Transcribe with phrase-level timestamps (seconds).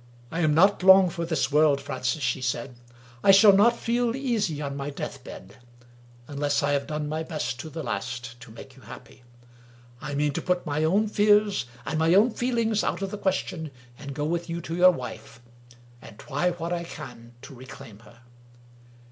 [0.32, 2.74] "I am not long for this world, Francis," she said."
[3.22, 5.58] I shall not feel easy on my deathbed,
[6.26, 9.22] unless I have done my best to the last to make you happy.
[10.00, 13.70] I mean to put my own fears and my own feelings out of the question,
[13.96, 15.40] and go with you to your wife,
[16.00, 18.22] and try what I can do to reclaim her.